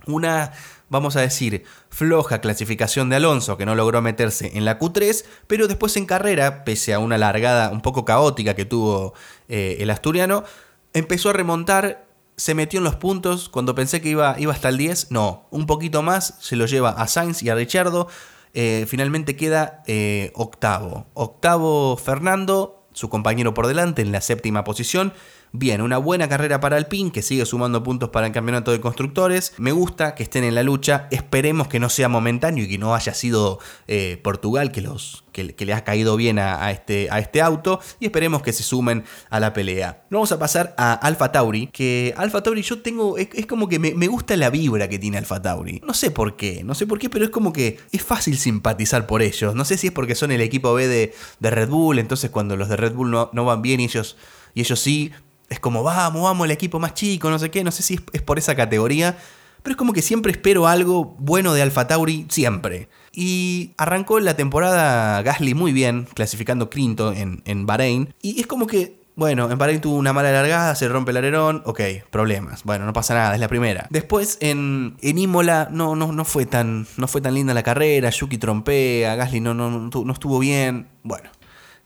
[0.06, 0.52] una
[0.94, 5.66] vamos a decir, floja clasificación de Alonso, que no logró meterse en la Q3, pero
[5.66, 9.12] después en carrera, pese a una largada un poco caótica que tuvo
[9.48, 10.44] eh, el asturiano,
[10.92, 14.78] empezó a remontar, se metió en los puntos, cuando pensé que iba, iba hasta el
[14.78, 18.06] 10, no, un poquito más, se lo lleva a Sainz y a Richardo,
[18.54, 21.06] eh, finalmente queda eh, octavo.
[21.14, 25.12] Octavo Fernando, su compañero por delante en la séptima posición,
[25.56, 29.52] Bien, una buena carrera para Alpine que sigue sumando puntos para el campeonato de constructores.
[29.56, 31.06] Me gusta que estén en la lucha.
[31.12, 35.54] Esperemos que no sea momentáneo y que no haya sido eh, Portugal que, los, que,
[35.56, 37.78] le ha caído bien a, este, a este auto.
[38.00, 40.02] Y esperemos que se sumen a la pelea.
[40.10, 41.68] Vamos a pasar a Alfa Tauri.
[41.68, 43.16] Que Alfa Tauri yo tengo.
[43.16, 45.80] Es, como que me, gusta la vibra que tiene Alfa Tauri.
[45.86, 49.06] No sé por qué, no sé por qué, pero es como que es fácil simpatizar
[49.06, 49.54] por ellos.
[49.54, 51.14] No sé si es porque son el equipo B de,
[51.48, 52.00] Red Bull.
[52.00, 54.16] Entonces cuando los de Red Bull no, no van bien ellos,
[54.52, 55.12] y ellos sí,
[55.48, 58.22] es como, vamos, vamos, el equipo más chico, no sé qué, no sé si es,
[58.22, 59.16] por esa categoría,
[59.62, 62.88] pero es como que siempre espero algo bueno de Alfa Tauri, siempre.
[63.12, 68.66] Y arrancó la temporada Gasly muy bien, clasificando quinto en, en Bahrein, y es como
[68.66, 71.80] que bueno, en Bahrein tuvo una mala largada, se rompe el alerón, ok,
[72.10, 72.64] problemas.
[72.64, 73.86] Bueno, no pasa nada, es la primera.
[73.90, 78.10] Después en, en Imola no, no, no, fue tan, no fue tan linda la carrera,
[78.10, 80.88] Yuki trompea, Gasly no, no, no, estuvo bien.
[81.04, 81.30] Bueno,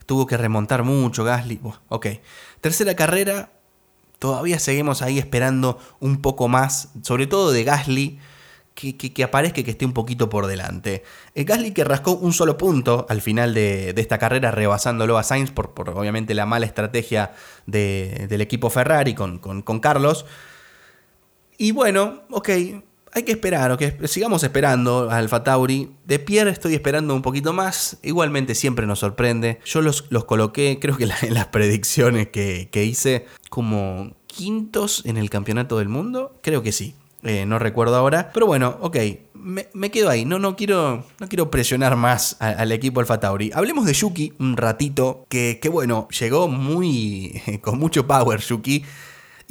[0.09, 2.07] tuvo que remontar mucho Gasly, ok.
[2.61, 3.51] Tercera carrera,
[4.17, 8.17] todavía seguimos ahí esperando un poco más, sobre todo de Gasly,
[8.73, 11.03] que, aparezca y que esté un poquito por delante.
[11.35, 15.51] El Gasly que rascó un solo punto al final de, esta carrera, rebasándolo a Sainz
[15.51, 17.33] por, obviamente la mala estrategia
[17.67, 20.25] del equipo Ferrari con, con Carlos.
[21.59, 22.49] Y bueno, ok,
[23.13, 25.91] hay que esperar, que sigamos esperando a Alfa Tauri.
[26.05, 27.97] De Pierre estoy esperando un poquito más.
[28.03, 29.59] Igualmente siempre nos sorprende.
[29.65, 35.29] Yo los, los coloqué, creo que en las predicciones que, hice, como quintos en el
[35.29, 36.39] campeonato del mundo.
[36.41, 36.95] Creo que sí.
[37.23, 38.31] Eh, no recuerdo ahora.
[38.33, 38.97] Pero bueno, ok.
[39.33, 40.25] Me, quedo ahí.
[40.25, 43.51] No, no, quiero, no quiero presionar más al equipo Alfa Tauri.
[43.53, 45.25] Hablemos de Yuki un ratito.
[45.29, 47.41] Que, que bueno, llegó muy.
[47.61, 48.83] con mucho power Yuki.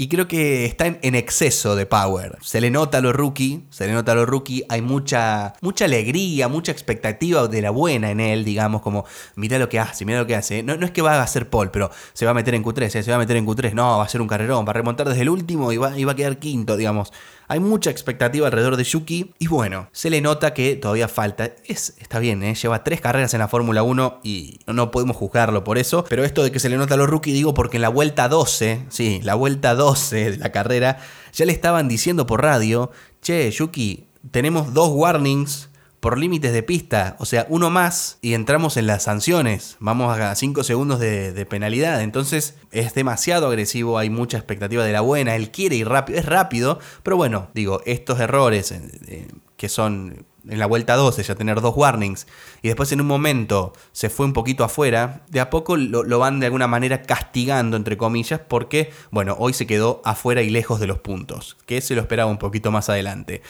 [0.01, 2.39] Y creo que está en, exceso de power.
[2.41, 5.87] Se le nota a los rookie, se le nota a los rookie, hay mucha, mucha
[5.87, 10.21] alegría, mucha expectativa de la buena en él, digamos, como, mira lo que hace, mira
[10.21, 10.63] lo que hace.
[10.63, 12.95] No, no es que va a hacer Paul, pero se va a meter en Q3,
[12.95, 13.03] ¿eh?
[13.03, 15.09] se va a meter en Q3, no, va a ser un carrerón, va a remontar
[15.09, 17.13] desde el último y va, y va a quedar quinto, digamos.
[17.51, 21.51] Hay mucha expectativa alrededor de Yuki y bueno, se le nota que todavía falta.
[21.65, 22.55] Es, está bien, ¿eh?
[22.55, 26.43] lleva tres carreras en la Fórmula 1 y no podemos juzgarlo por eso, pero esto
[26.43, 29.21] de que se le nota a los rookies digo porque en la vuelta 12, sí,
[29.23, 30.99] la vuelta 12 de la carrera,
[31.33, 32.91] ya le estaban diciendo por radio,
[33.23, 38.77] che, Yuki, tenemos dos warnings por límites de pista, o sea, uno más y entramos
[38.77, 44.37] en las sanciones, vamos a 5 segundos de, penalidad, entonces es demasiado agresivo, hay mucha
[44.37, 48.71] expectativa de la buena, él quiere ir rápido, es rápido, pero bueno, digo, estos errores
[48.71, 52.27] eh, que son en la vuelta 12 ya tener dos warnings
[52.63, 56.19] y después en un momento se fue un poquito afuera, de a poco lo, lo,
[56.19, 60.79] van de alguna manera castigando entre comillas porque, bueno, hoy se quedó afuera y lejos
[60.81, 63.43] de los puntos, que se lo esperaba un poquito más adelante.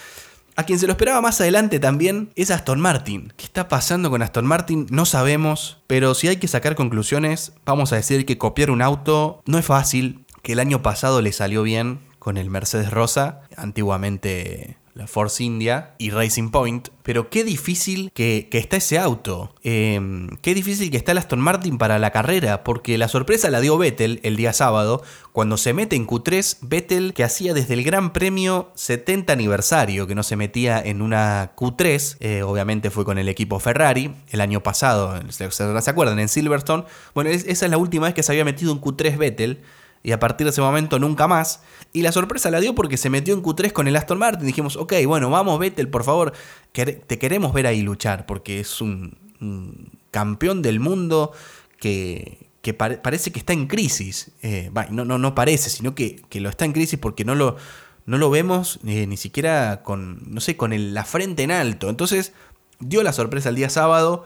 [0.58, 3.32] A quien se lo esperaba más adelante también es Aston Martin.
[3.36, 4.88] ¿Qué está pasando con Aston Martin?
[4.90, 9.40] No sabemos, pero si hay que sacar conclusiones, vamos a decir que copiar un auto
[9.46, 14.78] no es fácil, que el año pasado le salió bien con el Mercedes Rosa, antiguamente
[15.06, 16.88] Force India y Racing Point.
[17.02, 19.54] Pero qué difícil que, está ese auto.
[19.62, 22.64] Em, qué difícil que está el Aston Martin para la carrera.
[22.64, 25.02] Porque la sorpresa la dio Vettel el día sábado.
[25.32, 30.06] Cuando se mete en Q3, Vettel que hacía desde el Gran Premio 70 aniversario.
[30.06, 32.16] Que no se metía en una Q3.
[32.20, 34.14] Eh, obviamente fue con el equipo Ferrari.
[34.30, 36.18] El año pasado, ¿se, se acuerdan?
[36.18, 36.84] En Silverstone.
[37.14, 39.62] Bueno, esa es la última vez que se había metido en Q3 Vettel
[40.02, 41.62] y a partir de ese momento nunca más.
[41.92, 44.46] Y la sorpresa la dio porque se metió en Q3 con el Aston Martin.
[44.46, 46.32] Dijimos, ok, bueno, vamos Vettel, por favor,
[46.72, 49.16] te queremos ver ahí luchar porque es un,
[50.10, 51.32] campeón del mundo
[51.78, 52.38] que,
[53.02, 54.32] parece que está en crisis.
[54.42, 57.56] Eh, no, no, no parece, sino que, lo está en crisis porque no lo,
[58.06, 61.88] no lo vemos eh, ni siquiera con, no sé, con la frente en alto.
[61.88, 62.32] Entonces,
[62.78, 64.24] dio la sorpresa el día sábado.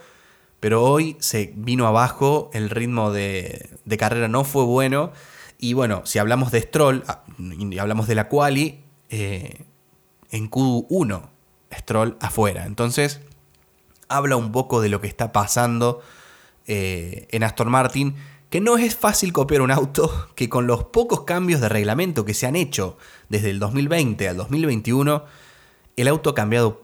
[0.61, 5.11] Pero hoy se vino abajo, el ritmo de carrera no fue bueno
[5.63, 9.65] y bueno, si hablamos de Stroll ah, y hablamos de la quali, eh,
[10.33, 11.29] en Q1,
[11.73, 12.67] Stroll afuera.
[12.67, 13.21] Entonces,
[14.09, 16.01] habla un poco de lo que está pasando
[16.67, 18.17] eh, en Aston Martin,
[18.51, 22.35] que no es fácil copiar un auto que con los pocos cambios de reglamento que
[22.35, 22.99] se han hecho
[23.29, 25.25] desde el 2020 al 2021,
[25.97, 26.83] el auto ha cambiado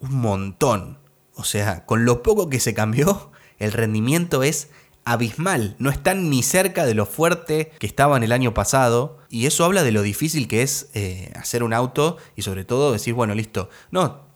[0.00, 0.98] un montón.
[1.34, 4.68] O sea, con lo poco que se cambió, el rendimiento es
[5.04, 9.18] abismal, no están ni cerca de lo fuerte que estaban el año pasado.
[9.28, 12.92] Y eso habla de lo difícil que es eh, hacer un auto y sobre todo
[12.92, 14.31] decir, bueno, listo, no,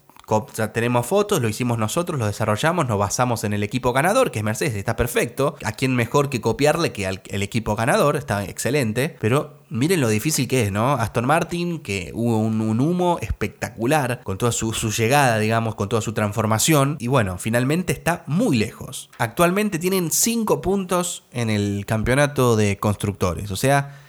[0.73, 4.45] tenemos fotos, lo hicimos nosotros, lo desarrollamos, nos basamos en el equipo ganador, que es
[4.45, 5.57] Mercedes, está perfecto.
[5.65, 8.17] ¿A quién mejor que copiarle que al el equipo ganador?
[8.17, 9.17] Está excelente.
[9.21, 10.95] Pero miren lo difícil que es, ¿no?
[10.95, 16.03] Aston Martin, que hubo un, humo espectacular con toda su, su, llegada, digamos, con toda
[16.03, 16.97] su transformación.
[16.99, 19.11] Y bueno, finalmente está muy lejos.
[19.19, 23.51] Actualmente tienen 5 puntos en el campeonato de constructores.
[23.53, 24.01] O sea,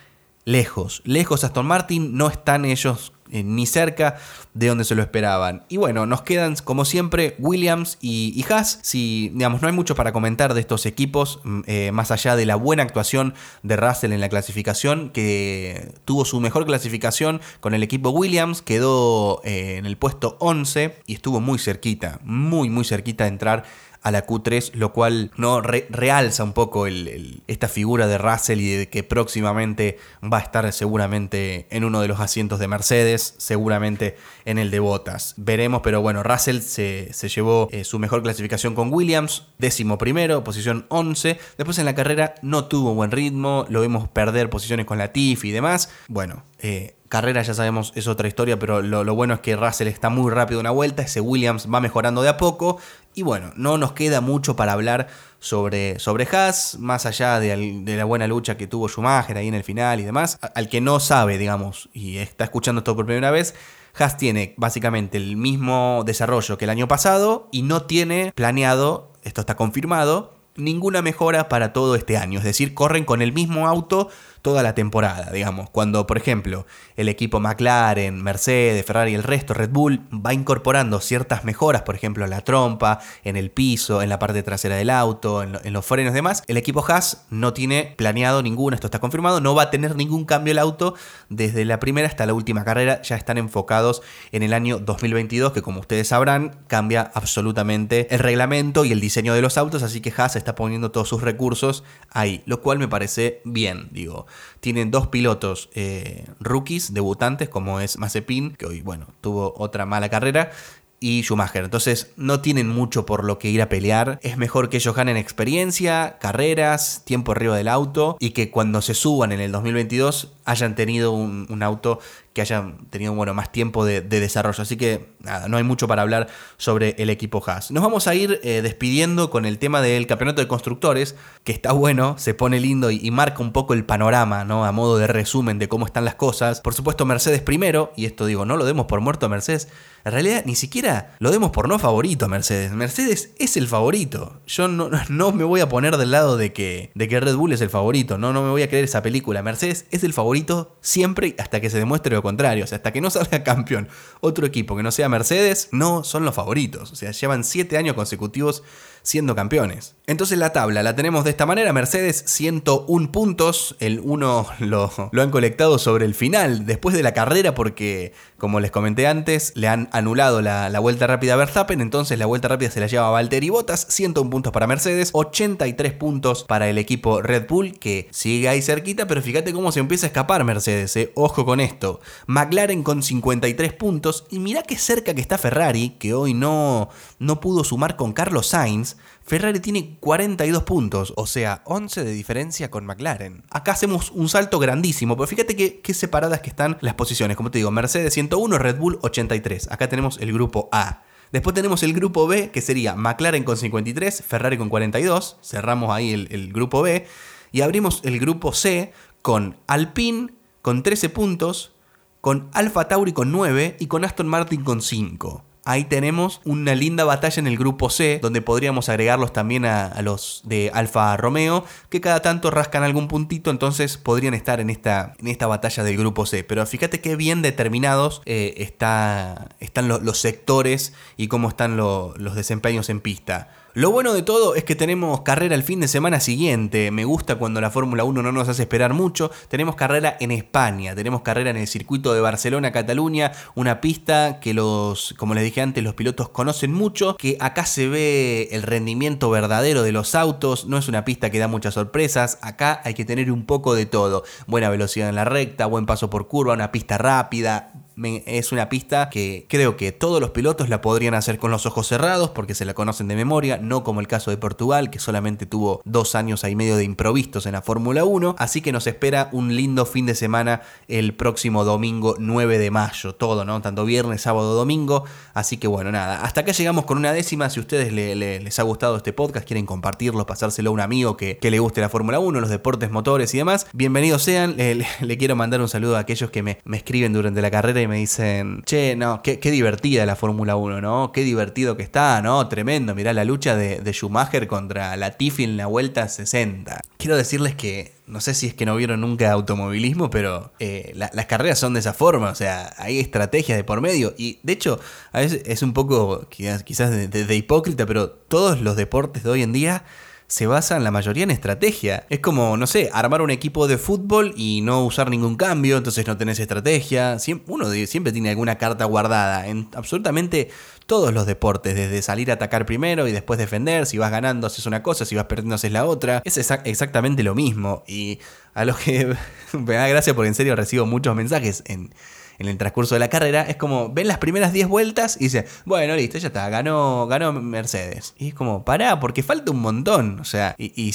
[0.48, 1.02] lejos.
[1.04, 4.18] Lejos Aston Martin, no están ellos ni cerca
[4.54, 5.64] de donde se lo esperaban.
[5.70, 8.80] Y bueno, nos quedan como siempre Williams y, Haas.
[8.82, 12.46] Si, digamos, no hay mucho para comentar de estos equipos, mm, eh, más allá de
[12.46, 17.84] la buena actuación de Russell en la clasificación, que tuvo su mejor clasificación con el
[17.84, 23.26] equipo Williams, quedó eh, en el puesto 11 y estuvo muy cerquita, muy, muy cerquita
[23.26, 23.64] de entrar
[24.02, 28.90] a la Q3, lo cual no realza un poco esta figura de Russell y de
[28.90, 34.58] que próximamente va a estar seguramente en uno de los asientos de Mercedes, seguramente en
[34.58, 35.34] el de Bottas.
[35.38, 40.86] Veremos, pero bueno, Russell se, llevó eh, su mejor clasificación con Williams, décimo primero, posición
[40.90, 41.40] 11.
[41.58, 45.46] Después en la carrera no tuvo buen ritmo, lo vimos perder posiciones con la TIF
[45.46, 45.90] y demás.
[46.08, 50.10] Bueno, eh, carrera ya sabemos es otra historia, pero lo, bueno es que Russell está
[50.10, 52.80] muy rápido una vuelta, ese Williams va mejorando de a poco
[53.18, 55.08] y bueno, no nos queda mucho para hablar
[55.40, 59.64] sobre, sobre Haas, más allá de, la buena lucha que tuvo Schumacher ahí en el
[59.64, 60.38] final y demás.
[60.54, 63.56] Al que no sabe, digamos, y está escuchando esto por primera vez,
[63.98, 69.42] Haas tiene básicamente el mismo desarrollo que el año pasado y no tiene planeado, esto
[69.42, 72.38] está confirmado, ninguna mejora para todo este año.
[72.38, 74.10] Es decir, corren con el mismo auto
[74.42, 75.70] toda la temporada, digamos.
[75.70, 81.00] Cuando, por ejemplo, el equipo McLaren, Mercedes, Ferrari y el resto, Red Bull, va incorporando
[81.00, 84.90] ciertas mejoras, por ejemplo, en la trompa, en el piso, en la parte trasera del
[84.90, 89.00] auto, en, los frenos y demás, el equipo Haas no tiene planeado ninguno, esto está
[89.00, 90.96] confirmado, no va a tener ningún cambio el auto
[91.30, 95.62] desde la primera hasta la última carrera, ya están enfocados en el año 2022, que
[95.62, 100.14] como ustedes sabrán, cambia absolutamente el reglamento y el diseño de los autos, así que
[100.16, 104.28] Haas está poniendo todos sus recursos ahí, lo cual me parece bien, digo.
[104.60, 110.10] Tienen dos pilotos eh, rookies, debutantes, como es Mazepin, que hoy, bueno, tuvo otra mala
[110.10, 110.52] carrera,
[111.00, 111.64] y Schumacher.
[111.64, 114.20] Entonces no tienen mucho por lo que ir a pelear.
[114.24, 118.94] Es mejor que ellos ganen experiencia, carreras, tiempo arriba del auto y que cuando se
[118.94, 122.00] suban en el 2022 hayan tenido un, auto
[122.38, 124.62] que hayan tenido bueno, más tiempo de, desarrollo.
[124.62, 127.72] Así que nada, no hay mucho para hablar sobre el equipo Haas.
[127.72, 131.72] Nos vamos a ir eh, despidiendo con el tema del campeonato de constructores, que está
[131.72, 134.66] bueno, se pone lindo y, marca un poco el panorama, ¿no?
[134.66, 136.62] A modo de resumen de cómo están las cosas.
[136.62, 139.68] Por supuesto, Mercedes primero, y esto digo, no lo demos por muerto a Mercedes.
[140.06, 142.72] En realidad, ni siquiera lo demos por no favorito a Mercedes.
[142.72, 144.42] Mercedes es el favorito.
[144.46, 147.54] Yo no, no me voy a poner del lado de que, de que Red Bull
[147.54, 148.20] es el favorito.
[148.20, 149.42] No, no me voy a creer esa película.
[149.42, 152.64] Mercedes es el favorito siempre hasta que se demuestre lo contrario.
[152.64, 153.88] O sea, hasta que no salga campeón
[154.20, 156.92] otro equipo que no sea Mercedes, no son los favoritos.
[156.92, 158.64] O sea, llevan 7 años consecutivos
[159.08, 159.96] siendo campeones.
[160.06, 165.22] Entonces la tabla la tenemos de esta manera, Mercedes 101 puntos, el 1 lo, lo,
[165.22, 169.70] han colectado sobre el final, después de la carrera, porque como les comenté antes, le
[169.70, 173.50] han anulado la, vuelta rápida a Verstappen, entonces la vuelta rápida se la lleva Valtteri
[173.50, 178.62] Bottas, 101 puntos para Mercedes, 83 puntos para el equipo Red Bull, que sigue ahí
[178.62, 181.14] cerquita, pero fíjate cómo se empieza a escapar Mercedes, eh.
[181.16, 182.02] ojo con esto.
[182.28, 186.90] McLaren con 53 puntos, y mira qué cerca que está Ferrari, que hoy no,
[187.20, 192.72] no pudo sumar con Carlos Sainz, Ferrari tiene 42 puntos, o sea, 11 de diferencia
[192.72, 193.44] con McLaren.
[193.50, 197.36] Acá hacemos un salto grandísimo, pero fíjate qué separadas que están las posiciones.
[197.36, 199.70] Como te digo, Mercedes 101, Red Bull 83.
[199.72, 201.04] Acá tenemos el grupo A.
[201.32, 205.38] Después tenemos el grupo B, que sería McLaren con 53, Ferrari con 42.
[205.42, 207.06] Cerramos ahí el, el grupo B.
[207.52, 211.74] Y abrimos el grupo C con Alpine con 13 puntos,
[212.22, 217.04] con Alfa Tauri con 9 y con Aston Martin con 5 ahí tenemos una linda
[217.04, 222.00] batalla en el grupo C, donde podríamos agregarlos también a, los de Alfa Romeo, que
[222.00, 226.26] cada tanto rascan algún puntito, entonces podrían estar en esta, en esta batalla del grupo
[226.26, 226.46] C.
[226.46, 232.90] Pero fíjate qué bien determinados eh, está, están los sectores y cómo están los desempeños
[232.90, 233.50] en pista.
[233.78, 236.90] Lo bueno de todo es que tenemos carrera el fin de semana siguiente.
[236.90, 239.30] Me gusta cuando la Fórmula 1 no nos hace esperar mucho.
[239.50, 245.14] Tenemos carrera en España, tenemos carrera en el circuito de Barcelona-Cataluña, una pista que los,
[245.20, 249.84] como les dije antes, los pilotos conocen mucho, que acá se ve el rendimiento verdadero
[249.84, 253.32] de los autos, no es una pista que da muchas sorpresas, acá hay que tener
[253.32, 254.24] un poco de todo.
[254.48, 259.10] Buena velocidad en la recta, buen paso por curva, una pista rápida, es una pista
[259.10, 262.66] que creo que todos los pilotos la podrían hacer con los ojos cerrados porque se
[262.66, 266.44] la conocen de memoria, no como el caso de Portugal, que solamente tuvo dos años
[266.44, 268.36] y medio de improvistos en la Fórmula 1.
[268.38, 273.16] Así que nos espera un lindo fin de semana el próximo domingo 9 de mayo,
[273.16, 273.62] todo, ¿no?
[273.62, 275.06] Tanto viernes, sábado, domingo.
[275.34, 277.50] Así que bueno, nada, hasta acá llegamos con una décima.
[277.50, 281.40] Si a ustedes les ha gustado este podcast, quieren compartirlo, pasárselo a un amigo que,
[281.48, 284.56] le guste la Fórmula 1, los deportes motores y demás, bienvenidos sean.
[284.58, 287.98] Le, quiero mandar un saludo a aquellos que me, me escriben durante la carrera me
[287.98, 291.12] dicen, che, no, qué, divertida la Fórmula 1, ¿no?
[291.12, 292.48] Qué divertido que está, ¿no?
[292.48, 296.82] Tremendo, mirá la lucha de, Schumacher contra Latifi en la vuelta 60.
[296.98, 301.26] Quiero decirles que no sé si es que no vieron nunca automovilismo, pero eh, las
[301.26, 304.14] carreras son de esa forma, o sea, hay estrategias de por medio.
[304.18, 304.80] Y de hecho,
[305.12, 309.54] a veces es un poco quizás de hipócrita, pero todos los deportes de hoy en
[309.54, 309.84] día
[310.28, 312.06] se basan la mayoría en estrategia.
[312.10, 316.06] Es como, no sé, armar un equipo de fútbol y no usar ningún cambio, entonces
[316.06, 317.18] no tenés estrategia.
[317.48, 320.50] uno siempre tiene alguna carta guardada en absolutamente
[320.86, 324.66] todos los deportes, desde salir a atacar primero y después defender, si vas ganando haces
[324.66, 326.22] una cosa, si vas perdiendo haces la otra.
[326.26, 327.84] Es exactamente lo mismo.
[327.88, 328.20] Y
[328.54, 329.16] a lo que
[329.54, 331.94] me da gracia porque en serio recibo muchos mensajes en
[332.40, 335.46] en el transcurso de la carrera, es como, ven las primeras 10 vueltas y dice,
[335.66, 338.14] bueno, listo, ya está, ganó, ganó Mercedes.
[338.18, 340.20] Y es como, pará, porque falta un montón.
[340.20, 340.94] O sea, y,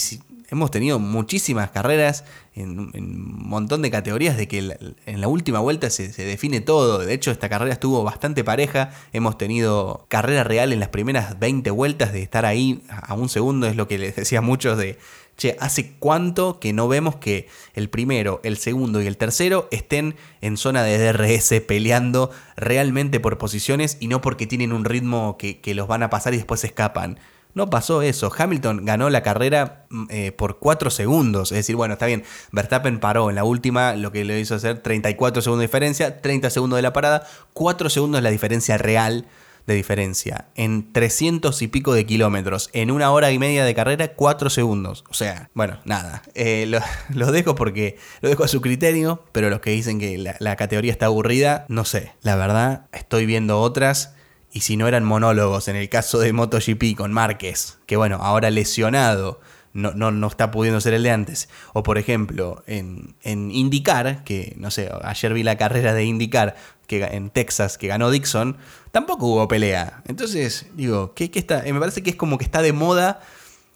[0.52, 2.24] hemos tenido muchísimas carreras
[2.54, 4.58] en, un montón de categorías de que
[5.06, 6.98] en la última vuelta se, define todo.
[6.98, 8.90] De hecho, esta carrera estuvo bastante pareja.
[9.14, 13.66] Hemos tenido carrera real en las primeras 20 vueltas de estar ahí a un segundo,
[13.66, 14.98] es lo que les decía a muchos de
[15.36, 20.16] che, ¿hace cuánto que no vemos que el primero, el segundo y el tercero estén
[20.40, 25.60] en zona de DRS peleando realmente por posiciones y no porque tienen un ritmo que,
[25.74, 27.18] los van a pasar y después escapan?
[27.54, 28.32] No pasó eso.
[28.34, 31.52] Hamilton ganó la carrera mm, eh, por 4 segundos.
[31.52, 32.24] Es decir, bueno, está bien.
[32.50, 36.48] Verstappen paró en la última, lo que le hizo hacer 34 segundos de diferencia, 30
[36.48, 39.26] segundos de la parada, 4 segundos la diferencia real
[39.66, 40.48] de diferencia.
[40.54, 45.04] En 300 y pico de kilómetros, en una hora y media de carrera, 4 segundos.
[45.08, 46.22] O sea, bueno, nada.
[46.34, 46.66] Eh,
[47.10, 50.56] lo, dejo porque lo dejo a su criterio, pero los que dicen que la, la
[50.56, 52.12] categoría está aburrida, no sé.
[52.22, 54.14] La verdad, estoy viendo otras.
[54.54, 58.50] Y si no eran monólogos, en el caso de MotoGP con Márquez, que bueno, ahora
[58.50, 59.40] lesionado,
[59.72, 61.48] no, no, no, está pudiendo ser el de antes.
[61.72, 66.56] O por ejemplo, en, en IndyCar, que no sé, ayer vi la carrera de IndyCar
[66.86, 68.58] que, en Texas que ganó Dixon,
[68.92, 70.02] tampoco hubo pelea.
[70.06, 71.66] Entonces, digo, ¿qué, qué está?
[71.66, 73.20] Eh, me parece que es como que está de moda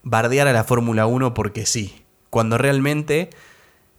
[0.05, 2.03] bardear a la Fórmula 1 porque sí.
[2.31, 3.31] Cuando realmente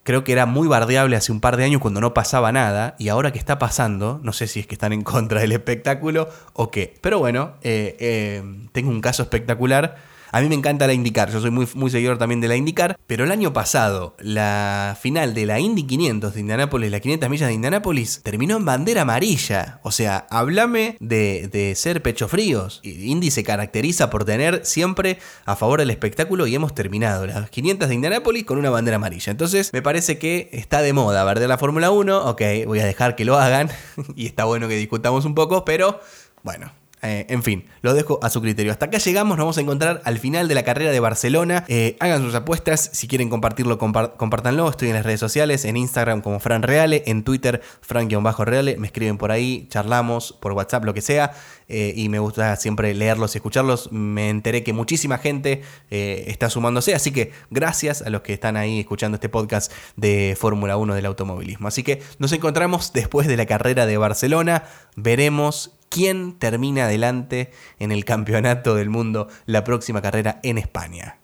[0.04, 3.10] creo que era muy bardeable hace un par de años cuando no pasaba nada, y
[3.10, 6.72] ahora que está pasando, no sé si es que están en contra del espectáculo o
[6.72, 6.98] qué.
[7.02, 8.42] Pero bueno, eh, eh,
[8.72, 9.98] tengo un caso espectacular
[10.32, 13.24] a mí me encanta la IndyCar, yo soy muy, seguidor también de la IndyCar, pero
[13.24, 17.54] el año pasado, la final de la Indy 500 de Indianápolis, las 500 millas de
[17.54, 19.80] Indianápolis, terminó en bandera amarilla.
[19.84, 22.82] O sea, háblame de, ser pecho fríos.
[22.84, 27.90] Indy se caracteriza por tener siempre a favor del espectáculo y hemos terminado las 500
[27.90, 29.32] de Indianápolis con una bandera amarilla.
[29.32, 32.26] Entonces, me parece que está de moda ver de la Fórmula 1.
[32.26, 33.70] Ok, voy a dejar que lo hagan
[34.16, 36.00] y está bueno que discutamos un poco, pero
[36.44, 36.72] bueno,
[37.04, 38.72] eh, en fin, lo dejo a su criterio.
[38.72, 41.64] Hasta acá llegamos, nos vamos a encontrar al final de la carrera de Barcelona.
[41.68, 44.70] Eh, hagan sus apuestas, si quieren compartirlo, compártanlo.
[44.70, 48.78] Estoy en las redes sociales, en Instagram como Fran Reale, en Twitter Fran-Reale.
[48.78, 51.34] Me escriben por ahí, charlamos por WhatsApp, lo que sea.
[51.70, 53.92] Eh, y me gusta siempre leerlos y escucharlos.
[53.92, 58.80] Me enteré que muchísima gente está sumándose, así que gracias a los que están ahí
[58.80, 61.68] escuchando este podcast de Fórmula 1 del automovilismo.
[61.68, 64.64] Así que nos encontramos después de la carrera de Barcelona.
[64.96, 71.20] Veremos quién termina adelante en el campeonato del mundo la próxima carrera en España.